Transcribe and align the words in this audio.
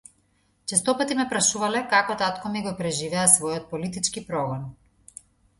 Честопати 0.71 1.17
ме 1.19 1.25
прашувале 1.33 1.83
како 1.91 2.15
татко 2.21 2.53
ми 2.55 2.63
го 2.69 2.73
преживеа 2.81 3.29
својот 3.37 3.71
политички 3.75 4.25
прогон? 4.31 4.69